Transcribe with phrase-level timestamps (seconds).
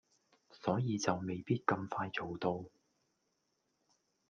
[0.49, 2.65] 所以就未必咁快做到